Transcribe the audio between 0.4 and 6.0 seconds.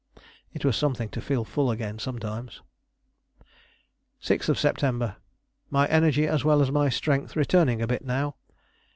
It was something to feel full again sometimes. "6th Sept. My